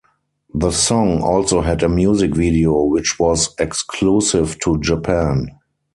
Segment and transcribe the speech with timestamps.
[0.55, 5.49] The song also had a music video, which was exclusive to Japan.